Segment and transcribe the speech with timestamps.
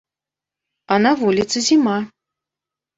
[0.97, 1.97] А на вуліцы зіма.